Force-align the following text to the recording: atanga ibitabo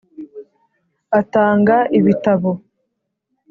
atanga 1.19 1.75
ibitabo 1.97 2.51